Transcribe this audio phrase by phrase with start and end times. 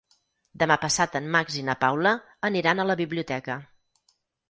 [0.63, 2.17] Demà passat en Max i na Paula
[2.53, 3.63] aniran a la biblioteca.